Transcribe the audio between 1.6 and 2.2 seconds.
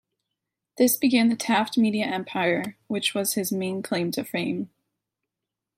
media